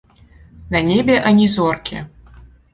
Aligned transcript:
На 0.69 0.81
небе 0.87 1.19
ані 1.25 1.47
зоркі. 1.59 2.05